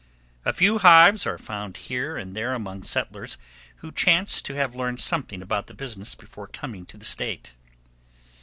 [0.45, 3.37] A few hives are found here and there among settlers
[3.85, 7.53] who chanced to have learned something about the business before coming to the State.